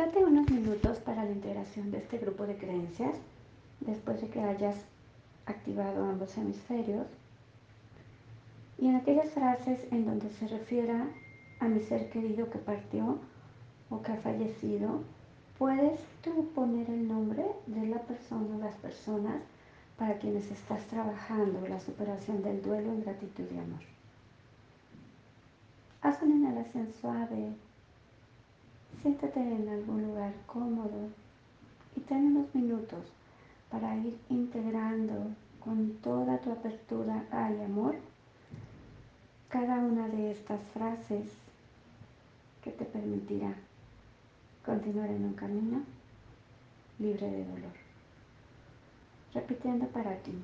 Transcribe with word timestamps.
Date 0.00 0.24
unos 0.24 0.50
minutos 0.50 0.98
para 1.00 1.26
la 1.26 1.30
integración 1.30 1.90
de 1.90 1.98
este 1.98 2.16
grupo 2.16 2.46
de 2.46 2.56
creencias 2.56 3.18
después 3.80 4.18
de 4.22 4.28
que 4.28 4.40
hayas 4.40 4.76
activado 5.44 6.02
ambos 6.06 6.38
hemisferios 6.38 7.06
y 8.78 8.86
en 8.86 8.96
aquellas 8.96 9.28
frases 9.32 9.78
en 9.92 10.06
donde 10.06 10.30
se 10.30 10.48
refiera 10.48 11.06
a 11.58 11.68
mi 11.68 11.80
ser 11.80 12.08
querido 12.08 12.48
que 12.48 12.58
partió 12.58 13.18
o 13.90 14.00
que 14.00 14.12
ha 14.12 14.16
fallecido, 14.16 15.02
puedes 15.58 16.00
tú 16.22 16.48
poner 16.54 16.88
el 16.88 17.06
nombre 17.06 17.44
de 17.66 17.86
la 17.86 17.98
persona 17.98 18.56
o 18.56 18.58
las 18.58 18.76
personas 18.76 19.42
para 19.98 20.18
quienes 20.18 20.50
estás 20.50 20.82
trabajando 20.86 21.68
la 21.68 21.78
superación 21.78 22.42
del 22.42 22.62
duelo 22.62 22.90
en 22.90 23.02
gratitud 23.02 23.44
y 23.54 23.58
amor. 23.58 23.82
Haz 26.00 26.22
una 26.22 26.36
inhalación 26.36 26.88
suave, 27.02 27.52
siéntate 29.02 29.40
en 29.40 29.68
algún 29.68 30.02
lugar 30.02 30.32
cómodo 30.46 31.08
y 31.96 32.00
ten 32.00 32.36
unos 32.36 32.54
minutos 32.54 33.04
para 33.70 33.96
ir 33.96 34.18
integrando 34.28 35.28
con 35.64 35.94
toda 36.02 36.38
tu 36.38 36.52
apertura 36.52 37.24
al 37.30 37.60
amor 37.62 37.96
cada 39.48 39.78
una 39.78 40.08
de 40.08 40.32
estas 40.32 40.60
frases 40.74 41.26
que 42.62 42.70
te 42.70 42.84
permitirá 42.84 43.54
continuar 44.64 45.08
en 45.08 45.24
un 45.24 45.34
camino 45.34 45.82
libre 46.98 47.30
de 47.30 47.44
dolor. 47.44 47.72
Repitiendo 49.32 49.86
para 49.88 50.16
ti. 50.18 50.34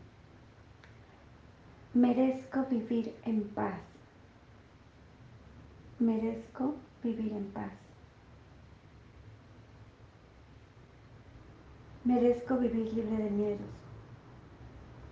Merezco 1.94 2.64
vivir 2.70 3.14
en 3.24 3.44
paz. 3.48 3.78
Merezco 5.98 6.74
vivir 7.02 7.32
en 7.32 7.46
paz. 7.52 7.85
Merezco 12.06 12.56
vivir 12.56 12.92
libre 12.94 13.16
de 13.16 13.30
miedos. 13.30 13.74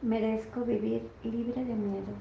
Merezco 0.00 0.64
vivir 0.64 1.02
libre 1.24 1.64
de 1.64 1.74
miedos. 1.74 2.20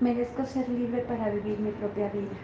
Merezco 0.00 0.44
ser 0.44 0.68
libre 0.68 1.02
para 1.02 1.30
vivir 1.30 1.60
mi 1.60 1.70
propia 1.70 2.08
vida. 2.08 2.38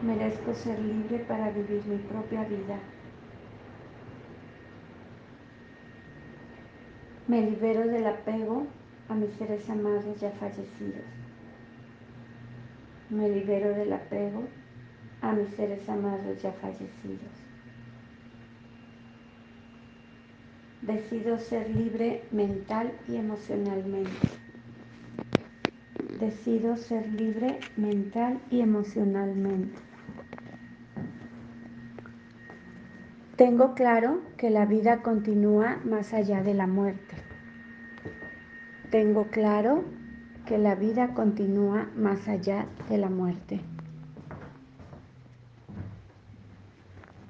Merezco 0.00 0.54
ser 0.54 0.78
libre 0.78 1.18
para 1.26 1.50
vivir 1.50 1.84
mi 1.86 1.96
propia 1.96 2.44
vida. 2.44 2.78
Me 7.26 7.50
libero 7.50 7.84
del 7.88 8.06
apego 8.06 8.64
a 9.08 9.14
mis 9.14 9.32
seres 9.32 9.68
amados 9.68 10.20
ya 10.20 10.30
fallecidos. 10.30 11.02
Me 13.10 13.28
libero 13.28 13.70
del 13.70 13.92
apego 13.92 14.44
a 15.22 15.32
mis 15.32 15.48
seres 15.50 15.88
amados 15.88 16.42
ya 16.42 16.52
fallecidos. 16.52 17.48
Decido 20.82 21.38
ser 21.38 21.68
libre 21.70 22.22
mental 22.30 22.92
y 23.08 23.16
emocionalmente. 23.16 24.28
Decido 26.20 26.76
ser 26.76 27.06
libre 27.12 27.58
mental 27.76 28.40
y 28.50 28.60
emocionalmente. 28.60 29.78
Tengo 33.36 33.74
claro 33.74 34.20
que 34.36 34.50
la 34.50 34.66
vida 34.66 35.02
continúa 35.02 35.78
más 35.84 36.12
allá 36.12 36.42
de 36.42 36.54
la 36.54 36.66
muerte. 36.66 37.14
Tengo 38.90 39.26
claro 39.26 39.84
que 40.46 40.58
la 40.58 40.74
vida 40.74 41.14
continúa 41.14 41.88
más 41.94 42.26
allá 42.26 42.66
de 42.88 42.98
la 42.98 43.10
muerte. 43.10 43.60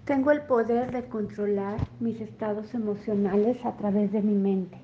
Tengo 0.09 0.31
el 0.31 0.41
poder 0.41 0.91
de 0.91 1.05
controlar 1.05 1.87
mis 2.01 2.19
estados 2.19 2.73
emocionales 2.73 3.63
a 3.63 3.77
través 3.77 4.11
de 4.11 4.23
mi 4.23 4.33
mente. 4.33 4.79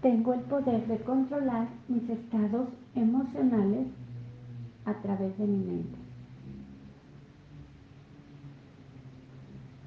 Tengo 0.00 0.34
el 0.34 0.42
poder 0.42 0.86
de 0.86 0.98
controlar 0.98 1.66
mis 1.88 2.08
estados 2.08 2.68
emocionales 2.94 3.88
a 4.84 4.94
través 5.02 5.36
de 5.38 5.44
mi 5.44 5.64
mente. 5.64 5.98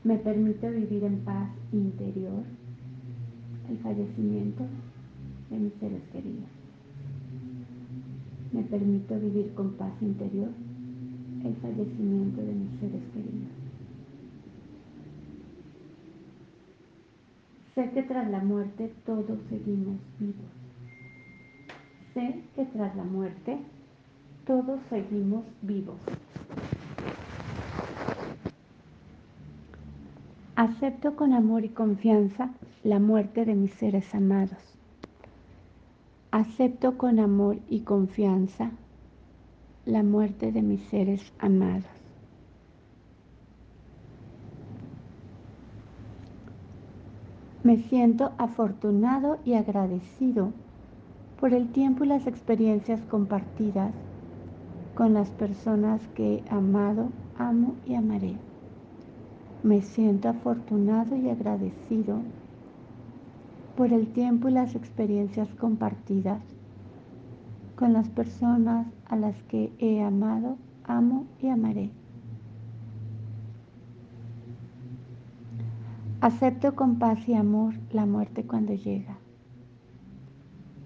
Me 0.04 0.18
permite 0.18 0.70
vivir 0.72 1.06
en 1.06 1.20
paz 1.20 1.50
interior 1.72 2.44
el 3.70 3.78
fallecimiento 3.78 4.66
de 5.50 5.58
mis 5.58 5.74
seres 5.76 6.04
queridos. 6.12 6.50
Me 8.52 8.64
permito 8.64 9.18
vivir 9.18 9.54
con 9.54 9.76
paz 9.76 9.94
interior 10.02 10.50
el 11.44 11.56
fallecimiento 11.56 12.42
de 12.42 12.54
mis 12.54 12.80
seres 12.80 13.02
queridos. 13.14 13.50
Sé 17.76 17.92
que 17.92 18.04
tras 18.04 18.30
la 18.30 18.40
muerte 18.40 18.92
todos 19.06 19.40
seguimos 19.50 19.98
vivos. 20.20 20.52
Sé 22.14 22.42
que 22.56 22.66
tras 22.66 22.96
la 22.96 23.04
muerte 23.04 23.58
todos 24.46 24.80
seguimos 24.90 25.46
vivos. 25.62 25.98
Acepto 30.56 31.16
con 31.16 31.32
amor 31.32 31.64
y 31.64 31.70
confianza 31.70 32.50
la 32.84 33.00
muerte 33.00 33.46
de 33.46 33.56
mis 33.56 33.72
seres 33.72 34.14
amados. 34.14 34.60
Acepto 36.32 36.98
con 36.98 37.20
amor 37.20 37.60
y 37.70 37.82
confianza 37.82 38.72
la 39.90 40.04
muerte 40.04 40.52
de 40.52 40.62
mis 40.62 40.82
seres 40.84 41.34
amados. 41.40 41.86
Me 47.64 47.78
siento 47.78 48.32
afortunado 48.38 49.40
y 49.46 49.54
agradecido 49.54 50.52
por 51.40 51.54
el 51.54 51.72
tiempo 51.72 52.04
y 52.04 52.08
las 52.08 52.28
experiencias 52.28 53.02
compartidas 53.10 53.94
con 54.96 55.14
las 55.14 55.30
personas 55.30 56.02
que 56.16 56.36
he 56.36 56.44
amado, 56.50 57.10
amo 57.38 57.76
y 57.86 57.96
amaré. 57.96 58.36
Me 59.64 59.82
siento 59.82 60.30
afortunado 60.30 61.16
y 61.16 61.30
agradecido 61.30 62.20
por 63.76 63.92
el 63.92 64.08
tiempo 64.08 64.50
y 64.50 64.52
las 64.52 64.76
experiencias 64.76 65.50
compartidas 65.56 66.42
con 67.76 67.94
las 67.94 68.10
personas 68.10 68.88
a 69.10 69.16
las 69.16 69.36
que 69.44 69.74
he 69.80 70.02
amado, 70.02 70.58
amo 70.84 71.26
y 71.42 71.50
amaré. 71.50 71.90
Acepto 76.22 76.76
con 76.76 77.00
paz 77.00 77.28
y 77.28 77.34
amor 77.34 77.74
la 77.92 78.06
muerte 78.06 78.44
cuando 78.44 78.74
llega. 78.74 79.18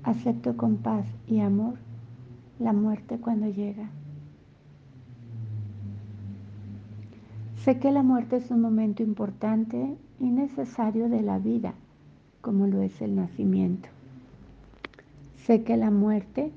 Acepto 0.04 0.58
con 0.58 0.78
paz 0.78 1.06
y 1.28 1.40
amor 1.40 1.80
la 2.60 2.74
muerte 2.74 3.18
cuando 3.18 3.48
llega. 3.48 3.90
Sé 7.56 7.80
que 7.80 7.92
la 7.92 8.04
muerte 8.04 8.38
es 8.38 8.52
un 8.52 8.62
momento 8.62 9.04
importante 9.04 9.98
y 10.20 10.26
necesario 10.26 11.10
de 11.10 11.22
la 11.22 11.40
vida, 11.40 11.74
como 12.42 12.68
lo 12.68 12.82
es 12.82 13.02
el 13.02 13.16
nacimiento. 13.16 13.90
Sé 15.38 15.64
que 15.64 15.78
la 15.78 15.90
muerte 15.90 16.52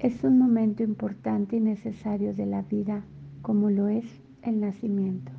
es 0.00 0.24
un 0.24 0.38
momento 0.38 0.82
importante 0.82 1.56
y 1.56 1.60
necesario 1.60 2.32
de 2.32 2.46
la 2.46 2.62
vida, 2.62 3.04
como 3.42 3.68
lo 3.68 3.88
es 3.88 4.06
el 4.42 4.58
nacimiento. 4.58 5.30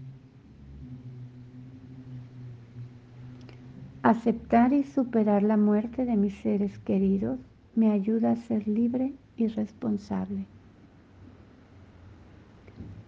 Aceptar 4.03 4.71
y 4.73 4.83
superar 4.83 5.41
la 5.41 5.57
muerte 5.57 6.05
de 6.05 6.15
mis 6.15 6.35
seres 6.35 6.77
queridos 6.79 7.39
me 7.75 7.91
ayuda 7.91 8.31
a 8.31 8.35
ser 8.35 8.67
libre 8.67 9.13
y 9.35 9.47
responsable. 9.47 10.45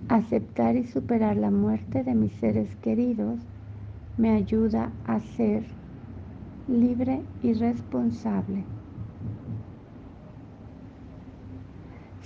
Aceptar 0.10 0.76
y 0.76 0.86
superar 0.86 1.38
la 1.38 1.52
muerte 1.52 2.04
de 2.04 2.16
mis 2.16 2.32
seres 2.34 2.76
queridos 2.78 3.40
me 4.18 4.32
ayuda 4.32 4.92
a 5.06 5.20
ser 5.20 5.64
libre 6.68 7.22
y 7.44 7.54
responsable. 7.54 8.64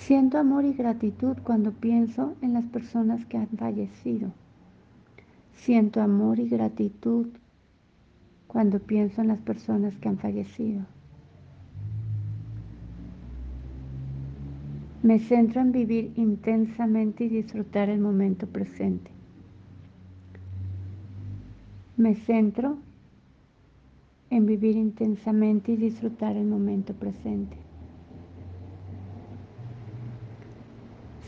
Siento 0.08 0.38
amor 0.38 0.64
y 0.64 0.72
gratitud 0.72 1.36
cuando 1.44 1.74
pienso 1.74 2.34
en 2.42 2.54
las 2.54 2.64
personas 2.64 3.26
que 3.26 3.36
han 3.36 3.50
fallecido. 3.50 4.32
Siento 5.52 6.02
amor 6.02 6.40
y 6.40 6.48
gratitud 6.48 7.28
cuando 8.48 8.80
pienso 8.80 9.20
en 9.20 9.28
las 9.28 9.40
personas 9.40 9.98
que 9.98 10.08
han 10.08 10.18
fallecido. 10.18 10.86
Me 15.04 15.20
centro 15.20 15.60
en 15.60 15.74
vivir 15.74 16.14
intensamente 16.16 17.26
y 17.26 17.28
disfrutar 17.28 17.90
el 17.90 18.00
momento 18.00 18.48
presente. 18.48 19.12
Me 21.98 22.16
centro 22.16 22.78
en 24.30 24.46
vivir 24.46 24.78
intensamente 24.78 25.74
y 25.74 25.76
disfrutar 25.76 26.38
el 26.38 26.48
momento 26.48 26.94
presente. 26.94 27.67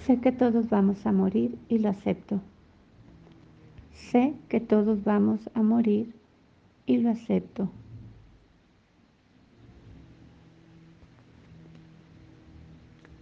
Sé 0.06 0.19
que 0.19 0.31
todos 0.31 0.69
vamos 0.69 1.06
a 1.06 1.12
morir 1.12 1.57
y 1.68 1.80
lo 1.80 1.90
acepto. 1.90 2.42
Sé 3.94 4.34
que 4.48 4.60
todos 4.60 5.04
vamos 5.04 5.50
a 5.54 5.62
morir 5.62 6.16
y 6.86 6.98
lo 6.98 7.10
acepto. 7.10 7.69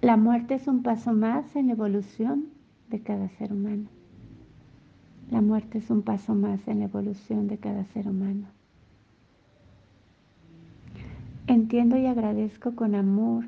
La 0.01 0.15
muerte 0.15 0.53
es 0.53 0.67
un 0.67 0.83
paso 0.83 1.11
más 1.11 1.55
en 1.55 1.67
la 1.67 1.73
evolución 1.73 2.45
de 2.89 3.01
cada 3.01 3.27
ser 3.29 3.51
humano. 3.51 3.89
La 5.29 5.41
muerte 5.41 5.79
es 5.79 5.89
un 5.89 6.03
paso 6.03 6.33
más 6.35 6.65
en 6.67 6.79
la 6.79 6.85
evolución 6.85 7.47
de 7.47 7.57
cada 7.57 7.83
ser 7.85 8.07
humano. 8.07 8.47
Entiendo 11.47 11.97
y 11.97 12.05
agradezco 12.05 12.75
con 12.75 12.95
amor 12.95 13.45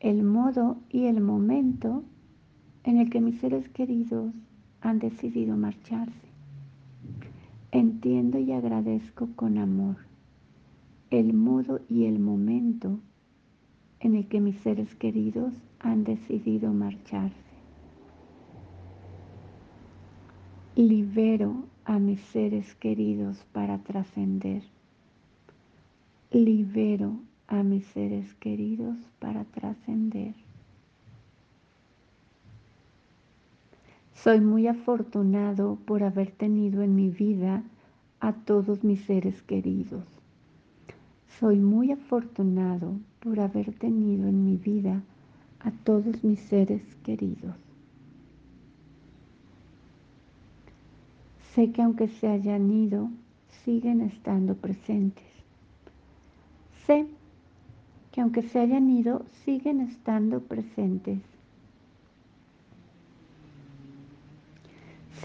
el 0.00 0.22
modo 0.22 0.78
y 0.88 1.06
el 1.06 1.20
momento 1.20 2.04
en 2.86 2.98
el 2.98 3.10
que 3.10 3.20
mis 3.20 3.38
seres 3.40 3.68
queridos 3.68 4.32
han 4.80 5.00
decidido 5.00 5.56
marcharse. 5.56 6.28
Entiendo 7.72 8.38
y 8.38 8.52
agradezco 8.52 9.28
con 9.34 9.58
amor 9.58 9.96
el 11.10 11.32
modo 11.32 11.80
y 11.88 12.04
el 12.04 12.20
momento 12.20 13.00
en 13.98 14.14
el 14.14 14.28
que 14.28 14.40
mis 14.40 14.56
seres 14.58 14.94
queridos 14.94 15.52
han 15.80 16.04
decidido 16.04 16.72
marcharse. 16.72 17.34
Libero 20.76 21.64
a 21.84 21.98
mis 21.98 22.20
seres 22.20 22.74
queridos 22.76 23.44
para 23.52 23.78
trascender. 23.78 24.62
Libero 26.30 27.18
a 27.48 27.64
mis 27.64 27.84
seres 27.86 28.32
queridos 28.34 28.96
para 29.18 29.44
trascender. 29.44 30.45
Soy 34.22 34.40
muy 34.40 34.66
afortunado 34.66 35.78
por 35.84 36.02
haber 36.02 36.30
tenido 36.30 36.82
en 36.82 36.96
mi 36.96 37.10
vida 37.10 37.62
a 38.18 38.32
todos 38.32 38.82
mis 38.82 39.04
seres 39.04 39.42
queridos. 39.42 40.04
Soy 41.38 41.58
muy 41.58 41.92
afortunado 41.92 42.94
por 43.20 43.40
haber 43.40 43.74
tenido 43.74 44.26
en 44.26 44.42
mi 44.44 44.56
vida 44.56 45.02
a 45.60 45.70
todos 45.70 46.24
mis 46.24 46.40
seres 46.40 46.82
queridos. 47.04 47.54
Sé 51.54 51.70
que 51.70 51.82
aunque 51.82 52.08
se 52.08 52.26
hayan 52.26 52.70
ido, 52.70 53.10
siguen 53.64 54.00
estando 54.00 54.54
presentes. 54.56 55.26
Sé 56.86 57.06
que 58.12 58.22
aunque 58.22 58.42
se 58.42 58.60
hayan 58.60 58.88
ido, 58.88 59.26
siguen 59.44 59.82
estando 59.82 60.40
presentes. 60.40 61.35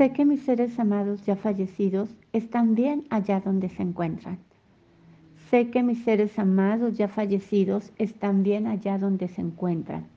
Sé 0.02 0.14
que 0.14 0.26
mis 0.26 0.42
seres 0.42 0.80
amados 0.80 1.24
ya 1.28 1.36
fallecidos 1.36 2.10
están 2.34 2.74
bien 2.74 3.06
allá 3.12 3.40
donde 3.40 3.70
se 3.70 3.84
encuentran. 3.84 4.40
Sé 5.52 5.70
que 5.70 5.84
mis 5.84 6.04
seres 6.04 6.40
amados 6.40 6.98
ya 6.98 7.08
fallecidos 7.08 7.92
están 8.00 8.42
bien 8.42 8.66
allá 8.66 8.98
donde 8.98 9.28
se 9.28 9.42
encuentran. 9.42 10.08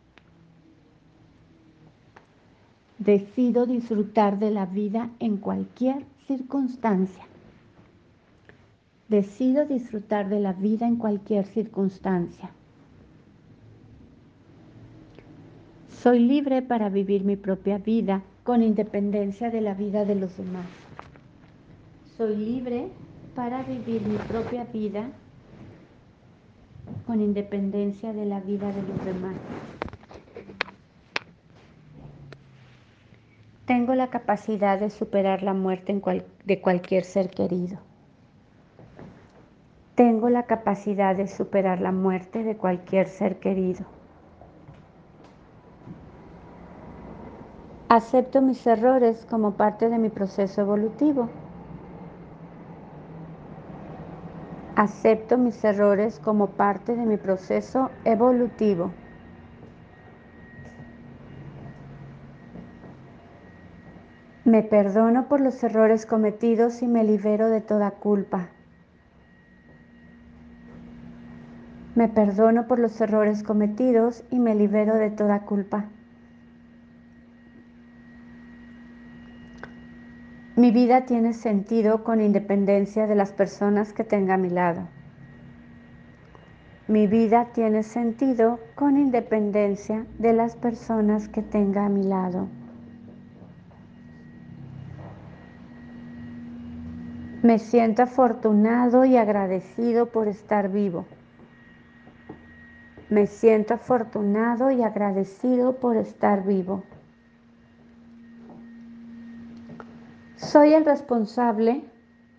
Decido 2.98 3.66
disfrutar 3.66 4.38
de 4.38 4.50
la 4.52 4.64
vida 4.64 5.10
en 5.18 5.36
cualquier 5.36 6.06
circunstancia. 6.26 7.26
Decido 9.10 9.66
disfrutar 9.66 10.30
de 10.30 10.40
la 10.40 10.54
vida 10.54 10.86
en 10.86 10.96
cualquier 10.96 11.44
circunstancia. 11.44 12.48
Soy 15.90 16.20
libre 16.20 16.62
para 16.62 16.88
vivir 16.88 17.22
mi 17.22 17.36
propia 17.36 17.76
vida 17.76 18.22
con 18.44 18.62
independencia 18.62 19.50
de 19.50 19.62
la 19.62 19.72
vida 19.72 20.04
de 20.04 20.14
los 20.14 20.36
demás. 20.36 20.66
Soy 22.18 22.36
libre 22.36 22.88
para 23.34 23.62
vivir 23.62 24.06
mi 24.06 24.18
propia 24.18 24.64
vida 24.64 25.08
con 27.06 27.22
independencia 27.22 28.12
de 28.12 28.26
la 28.26 28.40
vida 28.40 28.70
de 28.70 28.82
los 28.82 29.04
demás. 29.04 29.34
Tengo 33.64 33.94
la 33.94 34.08
capacidad 34.10 34.78
de 34.78 34.90
superar 34.90 35.42
la 35.42 35.54
muerte 35.54 35.98
de 36.44 36.60
cualquier 36.60 37.04
ser 37.04 37.30
querido. 37.30 37.78
Tengo 39.94 40.28
la 40.28 40.42
capacidad 40.42 41.16
de 41.16 41.28
superar 41.28 41.80
la 41.80 41.92
muerte 41.92 42.42
de 42.42 42.58
cualquier 42.58 43.08
ser 43.08 43.38
querido. 43.38 43.86
Acepto 47.94 48.42
mis 48.42 48.66
errores 48.66 49.24
como 49.30 49.52
parte 49.52 49.88
de 49.88 49.98
mi 49.98 50.08
proceso 50.08 50.60
evolutivo. 50.62 51.28
Acepto 54.74 55.38
mis 55.38 55.62
errores 55.62 56.18
como 56.18 56.48
parte 56.48 56.96
de 56.96 57.06
mi 57.06 57.16
proceso 57.18 57.92
evolutivo. 58.04 58.90
Me 64.44 64.64
perdono 64.64 65.28
por 65.28 65.40
los 65.40 65.62
errores 65.62 66.04
cometidos 66.04 66.82
y 66.82 66.88
me 66.88 67.04
libero 67.04 67.48
de 67.48 67.60
toda 67.60 67.92
culpa. 67.92 68.48
Me 71.94 72.08
perdono 72.08 72.66
por 72.66 72.80
los 72.80 73.00
errores 73.00 73.44
cometidos 73.44 74.24
y 74.32 74.40
me 74.40 74.56
libero 74.56 74.96
de 74.96 75.10
toda 75.10 75.42
culpa. 75.42 75.93
Mi 80.56 80.70
vida 80.70 81.04
tiene 81.04 81.32
sentido 81.32 82.04
con 82.04 82.20
independencia 82.20 83.08
de 83.08 83.16
las 83.16 83.32
personas 83.32 83.92
que 83.92 84.04
tenga 84.04 84.34
a 84.34 84.38
mi 84.38 84.50
lado. 84.50 84.86
Mi 86.86 87.08
vida 87.08 87.46
tiene 87.52 87.82
sentido 87.82 88.60
con 88.76 88.96
independencia 88.96 90.06
de 90.20 90.32
las 90.32 90.54
personas 90.54 91.28
que 91.28 91.42
tenga 91.42 91.86
a 91.86 91.88
mi 91.88 92.04
lado. 92.04 92.46
Me 97.42 97.58
siento 97.58 98.04
afortunado 98.04 99.04
y 99.04 99.16
agradecido 99.16 100.06
por 100.06 100.28
estar 100.28 100.70
vivo. 100.70 101.04
Me 103.10 103.26
siento 103.26 103.74
afortunado 103.74 104.70
y 104.70 104.84
agradecido 104.84 105.80
por 105.80 105.96
estar 105.96 106.44
vivo. 106.44 106.84
Soy 110.54 110.72
el 110.72 110.84
responsable 110.84 111.82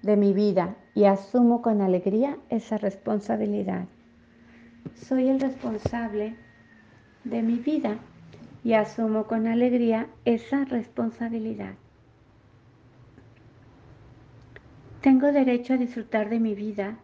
de 0.01 0.15
mi 0.15 0.31
vida 0.31 0.77
y 0.93 1.03
asumo 1.03 1.61
con 1.61 1.81
alegría 1.81 2.37
esa 2.47 2.77
responsabilidad. 2.77 3.87
Soy 4.93 5.27
el 5.27 5.37
responsable 5.37 6.37
de 7.25 7.41
mi 7.41 7.55
vida 7.55 7.97
y 8.63 8.71
asumo 8.71 9.25
con 9.25 9.47
alegría 9.47 10.07
esa 10.23 10.63
responsabilidad. 10.63 11.73
Tengo 15.01 15.33
derecho 15.33 15.73
a 15.73 15.77
disfrutar 15.77 16.29
de 16.29 16.39
mi 16.39 16.55
vida, 16.55 16.95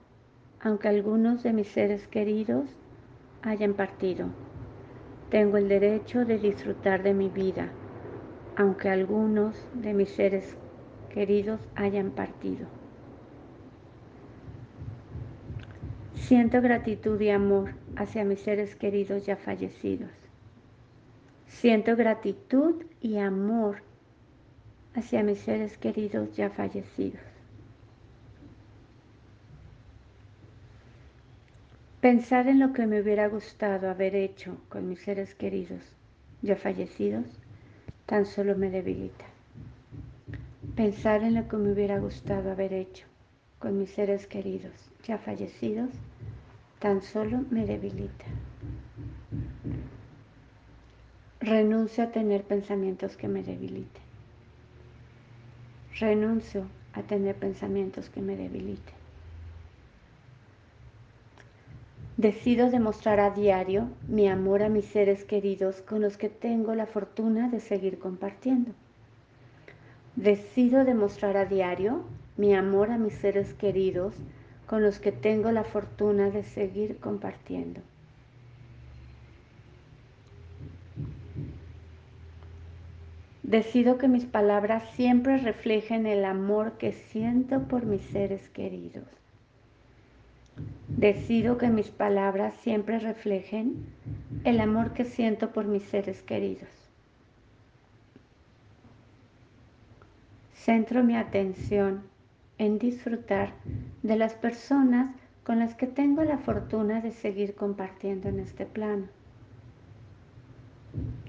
aunque 0.62 0.88
algunos 0.88 1.44
de 1.44 1.52
mis 1.52 1.68
seres 1.68 2.08
queridos 2.08 2.70
hayan 3.42 3.74
partido. 3.74 4.28
Tengo 5.30 5.58
el 5.58 5.68
derecho 5.68 6.24
de 6.24 6.38
disfrutar 6.38 7.04
de 7.04 7.14
mi 7.14 7.28
vida, 7.28 7.68
aunque 8.56 8.88
algunos 8.88 9.58
de 9.74 9.94
mis 9.94 10.12
seres 10.12 10.46
queridos 10.46 10.71
hayan 11.76 12.12
partido. 12.12 12.68
Siento 16.16 16.62
gratitud 16.62 17.20
y 17.20 17.30
amor 17.30 17.74
hacia 17.98 18.24
mis 18.24 18.40
seres 18.40 18.76
queridos 18.76 19.26
ya 19.26 19.36
fallecidos. 19.36 20.12
Siento 21.48 21.96
gratitud 21.96 22.86
y 23.02 23.18
amor 23.18 23.84
hacia 24.96 25.24
mis 25.24 25.40
seres 25.40 25.78
queridos 25.78 26.36
ya 26.36 26.50
fallecidos. 26.50 27.22
Pensar 32.00 32.48
en 32.48 32.60
lo 32.60 32.74
que 32.74 32.88
me 32.88 33.02
hubiera 33.02 33.28
gustado 33.28 33.90
haber 33.90 34.16
hecho 34.16 34.58
con 34.70 34.88
mis 34.88 35.02
seres 35.02 35.36
queridos 35.36 35.82
ya 36.42 36.56
fallecidos 36.56 37.26
tan 38.06 38.26
solo 38.26 38.58
me 38.58 38.70
debilita. 38.70 39.31
Pensar 40.82 41.22
en 41.22 41.36
lo 41.36 41.48
que 41.48 41.58
me 41.58 41.72
hubiera 41.72 42.00
gustado 42.00 42.52
haber 42.52 42.74
hecho 42.74 43.06
con 43.60 43.78
mis 43.78 43.92
seres 43.92 44.26
queridos 44.26 44.74
ya 45.04 45.20
fallecidos 45.20 45.92
tan 46.80 47.04
solo 47.04 47.46
me 47.52 47.68
debilita. 47.68 48.26
Renuncio 51.40 52.06
a 52.06 52.08
tener 52.08 52.46
pensamientos 52.46 53.16
que 53.16 53.28
me 53.28 53.44
debiliten. 53.44 54.02
Renuncio 56.00 56.66
a 56.94 57.04
tener 57.04 57.36
pensamientos 57.36 58.10
que 58.10 58.22
me 58.22 58.36
debiliten. 58.36 58.96
Decido 62.18 62.72
demostrar 62.72 63.20
a 63.20 63.30
diario 63.30 63.88
mi 64.08 64.28
amor 64.28 64.64
a 64.64 64.70
mis 64.70 64.86
seres 64.86 65.26
queridos 65.26 65.84
con 65.84 66.02
los 66.02 66.18
que 66.18 66.30
tengo 66.30 66.74
la 66.74 66.88
fortuna 66.88 67.50
de 67.50 67.60
seguir 67.60 68.00
compartiendo. 68.00 68.72
Decido 70.16 70.84
demostrar 70.84 71.38
a 71.38 71.46
diario 71.46 72.04
mi 72.38 72.54
amor 72.54 72.92
a 72.92 72.98
mis 72.98 73.14
seres 73.14 73.54
queridos 73.54 74.14
con 74.68 74.82
los 74.82 75.00
que 75.00 75.12
tengo 75.12 75.52
la 75.52 75.64
fortuna 75.64 76.30
de 76.30 76.44
seguir 76.44 76.98
compartiendo. 76.98 77.82
Decido 83.44 83.98
que 83.98 84.08
mis 84.08 84.26
palabras 84.26 84.84
siempre 84.96 85.38
reflejen 85.38 86.06
el 86.06 86.24
amor 86.24 86.78
que 86.78 86.94
siento 86.94 87.64
por 87.64 87.86
mis 87.86 88.02
seres 88.02 88.48
queridos. 88.50 89.04
Decido 90.88 91.58
que 91.58 91.68
mis 91.68 91.90
palabras 91.90 92.54
siempre 92.62 93.00
reflejen 93.00 93.88
el 94.44 94.60
amor 94.60 94.94
que 94.94 95.06
siento 95.06 95.52
por 95.52 95.66
mis 95.66 95.84
seres 95.84 96.22
queridos. 96.22 96.81
Centro 100.66 101.04
mi 101.04 101.18
atención 101.18 102.04
en 102.60 102.78
disfrutar 102.78 103.54
de 104.04 104.16
las 104.16 104.36
personas 104.36 105.10
con 105.44 105.58
las 105.58 105.74
que 105.74 105.88
tengo 105.88 106.24
la 106.24 106.38
fortuna 106.38 107.02
de 107.02 107.14
seguir 107.14 107.56
compartiendo 107.56 108.30
en 108.30 108.40
este 108.40 108.68
plano. 108.68 109.08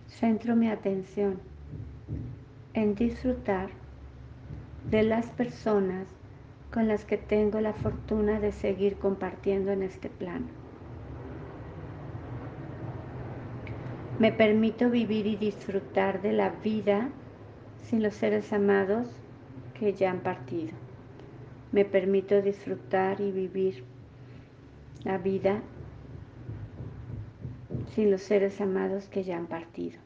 Centro 0.06 0.54
mi 0.54 0.68
atención 0.68 1.40
en 2.74 2.94
disfrutar 2.94 3.70
de 4.90 5.02
las 5.02 5.30
personas 5.30 6.08
con 6.70 6.86
las 6.86 7.06
que 7.06 7.16
tengo 7.16 7.58
la 7.62 7.72
fortuna 7.72 8.38
de 8.38 8.52
seguir 8.52 8.96
compartiendo 8.96 9.72
en 9.72 9.82
este 9.82 10.10
plano. 10.10 10.48
Me 14.18 14.30
permito 14.30 14.90
vivir 14.90 15.26
y 15.26 15.36
disfrutar 15.36 16.20
de 16.20 16.32
la 16.32 16.50
vida 16.50 17.08
sin 17.84 18.02
los 18.02 18.14
seres 18.14 18.52
amados 18.52 19.21
que 19.82 19.94
ya 19.94 20.12
han 20.12 20.20
partido. 20.20 20.70
Me 21.72 21.84
permito 21.84 22.40
disfrutar 22.40 23.20
y 23.20 23.32
vivir 23.32 23.82
la 25.02 25.18
vida 25.18 25.60
sin 27.92 28.12
los 28.12 28.22
seres 28.22 28.60
amados 28.60 29.08
que 29.08 29.24
ya 29.24 29.36
han 29.36 29.48
partido. 29.48 29.98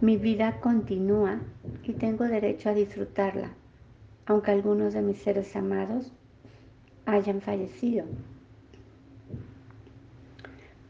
Mi 0.00 0.16
vida 0.16 0.58
continúa 0.60 1.38
y 1.84 1.92
tengo 1.92 2.24
derecho 2.24 2.68
a 2.68 2.74
disfrutarla, 2.74 3.52
aunque 4.26 4.50
algunos 4.50 4.92
de 4.92 5.02
mis 5.02 5.18
seres 5.18 5.54
amados 5.54 6.10
hayan 7.06 7.42
fallecido. 7.42 8.06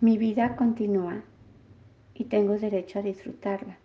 Mi 0.01 0.17
vida 0.17 0.57
continúa 0.57 1.23
y 2.15 2.25
tengo 2.25 2.57
derecho 2.57 3.01
a 3.01 3.03
disfrutarla, 3.03 3.77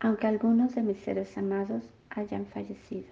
aunque 0.00 0.26
algunos 0.26 0.74
de 0.74 0.82
mis 0.82 0.98
seres 0.98 1.36
amados 1.36 1.82
hayan 2.10 2.46
fallecido. 2.46 3.08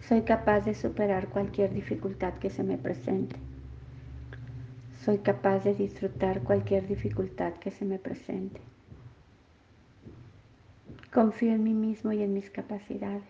Soy 0.00 0.22
capaz 0.22 0.60
de 0.60 0.74
superar 0.74 1.28
cualquier 1.28 1.72
dificultad 1.72 2.34
que 2.34 2.50
se 2.50 2.62
me 2.62 2.76
presente. 2.76 3.36
Soy 5.04 5.18
capaz 5.18 5.64
de 5.64 5.74
disfrutar 5.74 6.42
cualquier 6.42 6.86
dificultad 6.86 7.54
que 7.54 7.70
se 7.70 7.84
me 7.84 7.98
presente. 7.98 8.60
Confío 11.12 11.52
en 11.52 11.64
mí 11.64 11.72
mismo 11.72 12.12
y 12.12 12.22
en 12.22 12.34
mis 12.34 12.50
capacidades. 12.50 13.22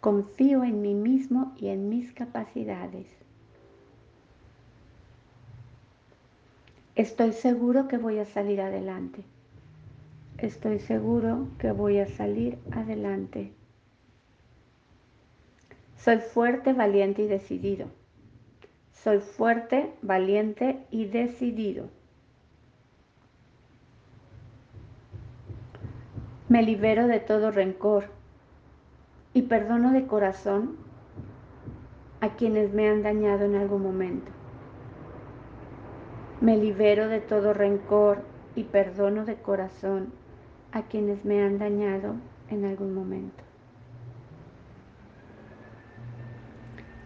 Confío 0.00 0.64
en 0.64 0.80
mí 0.82 0.94
mismo 0.94 1.54
y 1.58 1.68
en 1.68 1.88
mis 1.88 2.12
capacidades. 2.12 3.19
Estoy 7.00 7.32
seguro 7.32 7.88
que 7.88 7.96
voy 7.96 8.18
a 8.18 8.26
salir 8.26 8.60
adelante. 8.60 9.24
Estoy 10.36 10.80
seguro 10.80 11.48
que 11.58 11.72
voy 11.72 11.98
a 11.98 12.06
salir 12.06 12.58
adelante. 12.72 13.54
Soy 15.96 16.18
fuerte, 16.18 16.74
valiente 16.74 17.22
y 17.22 17.26
decidido. 17.26 17.86
Soy 18.92 19.20
fuerte, 19.20 19.94
valiente 20.02 20.84
y 20.90 21.06
decidido. 21.06 21.88
Me 26.50 26.62
libero 26.62 27.06
de 27.06 27.20
todo 27.20 27.50
rencor 27.50 28.10
y 29.32 29.40
perdono 29.40 29.92
de 29.92 30.06
corazón 30.06 30.76
a 32.20 32.36
quienes 32.36 32.74
me 32.74 32.90
han 32.90 33.02
dañado 33.02 33.46
en 33.46 33.54
algún 33.54 33.84
momento. 33.84 34.30
Me 36.40 36.56
libero 36.56 37.08
de 37.08 37.20
todo 37.20 37.52
rencor 37.52 38.22
y 38.56 38.64
perdono 38.64 39.26
de 39.26 39.36
corazón 39.36 40.12
a 40.72 40.82
quienes 40.82 41.24
me 41.26 41.42
han 41.42 41.58
dañado 41.58 42.14
en 42.48 42.64
algún 42.64 42.94
momento. 42.94 43.44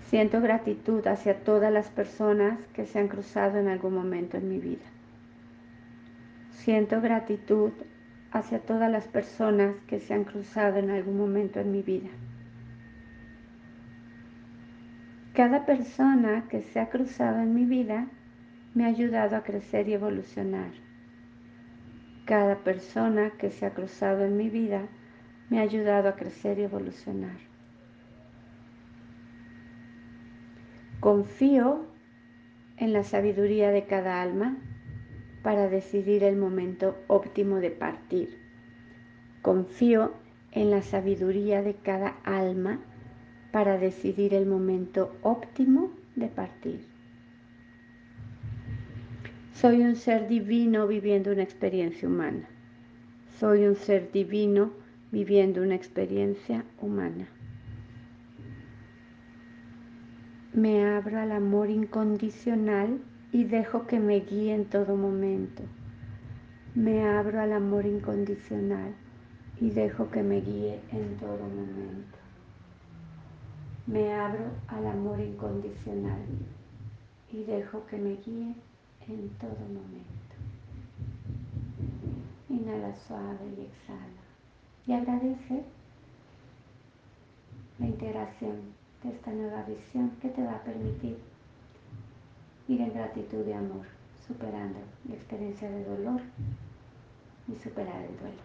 Siento 0.02 0.40
gratitud 0.40 1.04
hacia 1.08 1.42
todas 1.42 1.72
las 1.72 1.88
personas 1.88 2.60
que 2.74 2.86
se 2.86 3.00
han 3.00 3.08
cruzado 3.08 3.58
en 3.58 3.66
algún 3.66 3.94
momento 3.94 4.36
en 4.36 4.48
mi 4.48 4.60
vida. 4.60 4.84
Siento 6.52 7.00
gratitud 7.00 7.72
hacia 8.30 8.60
todas 8.60 8.88
las 8.88 9.08
personas 9.08 9.74
que 9.88 9.98
se 9.98 10.14
han 10.14 10.22
cruzado 10.22 10.76
en 10.78 10.90
algún 10.90 11.16
momento 11.16 11.58
en 11.58 11.72
mi 11.72 11.82
vida. 11.82 12.10
Cada 15.32 15.66
persona 15.66 16.44
que 16.48 16.62
se 16.62 16.78
ha 16.78 16.88
cruzado 16.88 17.40
en 17.40 17.52
mi 17.52 17.64
vida 17.64 18.06
me 18.74 18.84
ha 18.84 18.88
ayudado 18.88 19.36
a 19.36 19.42
crecer 19.42 19.88
y 19.88 19.94
evolucionar. 19.94 20.72
Cada 22.24 22.58
persona 22.64 23.30
que 23.38 23.50
se 23.50 23.66
ha 23.66 23.74
cruzado 23.74 24.24
en 24.24 24.36
mi 24.36 24.50
vida 24.50 24.88
me 25.48 25.60
ha 25.60 25.62
ayudado 25.62 26.08
a 26.08 26.16
crecer 26.16 26.58
y 26.58 26.62
evolucionar. 26.62 27.36
Confío 31.00 31.86
en 32.78 32.92
la 32.92 33.04
sabiduría 33.04 33.70
de 33.70 33.84
cada 33.84 34.22
alma 34.22 34.56
para 35.42 35.68
decidir 35.68 36.24
el 36.24 36.36
momento 36.36 36.96
óptimo 37.06 37.58
de 37.58 37.70
partir. 37.70 38.38
Confío 39.42 40.14
en 40.52 40.70
la 40.70 40.82
sabiduría 40.82 41.62
de 41.62 41.74
cada 41.74 42.16
alma 42.24 42.80
para 43.52 43.76
decidir 43.76 44.32
el 44.34 44.46
momento 44.46 45.14
óptimo 45.22 45.90
de 46.16 46.28
partir. 46.28 46.93
Soy 49.54 49.82
un 49.82 49.94
ser 49.94 50.26
divino 50.26 50.88
viviendo 50.88 51.30
una 51.30 51.44
experiencia 51.44 52.08
humana. 52.08 52.48
Soy 53.38 53.64
un 53.64 53.76
ser 53.76 54.10
divino 54.10 54.72
viviendo 55.12 55.62
una 55.62 55.76
experiencia 55.76 56.64
humana. 56.82 57.28
Me 60.52 60.84
abro 60.84 61.20
al 61.20 61.30
amor 61.30 61.70
incondicional 61.70 62.98
y 63.30 63.44
dejo 63.44 63.86
que 63.86 64.00
me 64.00 64.20
guíe 64.20 64.52
en 64.52 64.64
todo 64.64 64.96
momento. 64.96 65.62
Me 66.74 67.06
abro 67.06 67.40
al 67.40 67.52
amor 67.52 67.86
incondicional 67.86 68.92
y 69.60 69.70
dejo 69.70 70.10
que 70.10 70.24
me 70.24 70.40
guíe 70.40 70.80
en 70.90 71.16
todo 71.16 71.38
momento. 71.38 72.18
Me 73.86 74.12
abro 74.12 74.46
al 74.66 74.86
amor 74.88 75.20
incondicional 75.20 76.26
y 77.32 77.44
dejo 77.44 77.86
que 77.86 77.98
me 77.98 78.16
guíe 78.16 78.56
en 79.08 79.28
todo 79.40 79.66
momento. 79.68 80.34
Inhala 82.48 82.94
suave 82.94 83.46
y 83.56 83.62
exhala. 83.62 84.22
Y 84.86 84.92
agradece 84.92 85.62
la 87.78 87.86
integración 87.86 88.74
esta 89.08 89.30
nueva 89.32 89.62
visión 89.64 90.10
que 90.22 90.28
te 90.28 90.42
va 90.42 90.52
a 90.52 90.62
permitir 90.62 91.18
ir 92.68 92.80
en 92.80 92.94
gratitud 92.94 93.46
y 93.46 93.52
amor, 93.52 93.86
superando 94.26 94.78
la 95.08 95.14
experiencia 95.14 95.70
de 95.70 95.84
dolor 95.84 96.20
y 97.48 97.62
superar 97.62 98.00
el 98.02 98.16
duelo. 98.18 98.42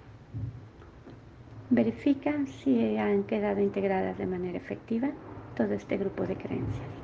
Verifica 1.70 2.46
si 2.46 2.98
han 2.98 3.24
quedado 3.24 3.62
integradas 3.62 4.18
de 4.18 4.26
manera 4.26 4.58
efectiva 4.58 5.10
todo 5.56 5.74
este 5.74 5.98
grupo 5.98 6.24
de 6.24 6.36
creencias. 6.36 6.99